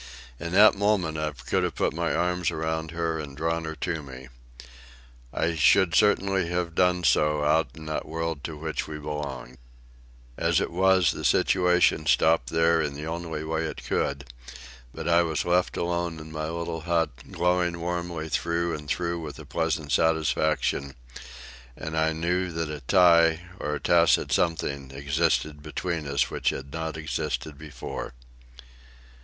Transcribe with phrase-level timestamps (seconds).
[0.39, 4.01] In that moment I could have put my arms around her and drawn her to
[4.01, 4.29] me.
[5.31, 9.59] I should certainly have done so out in that world to which we belonged.
[10.37, 14.25] As it was, the situation stopped there in the only way it could;
[14.91, 19.37] but I was left alone in my little hut, glowing warmly through and through with
[19.37, 20.95] a pleasant satisfaction;
[21.77, 26.73] and I knew that a tie, or a tacit something, existed between us which had
[26.73, 28.13] not existed before.